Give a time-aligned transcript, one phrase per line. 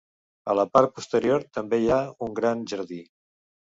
[0.53, 3.05] A la part posterior també hi ha un gran jardí.